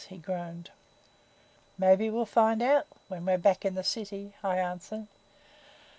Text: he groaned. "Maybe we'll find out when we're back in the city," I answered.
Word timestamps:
he 0.09 0.17
groaned. 0.17 0.71
"Maybe 1.77 2.09
we'll 2.09 2.25
find 2.25 2.59
out 2.63 2.87
when 3.07 3.23
we're 3.23 3.37
back 3.37 3.63
in 3.63 3.75
the 3.75 3.83
city," 3.83 4.33
I 4.43 4.57
answered. 4.57 5.05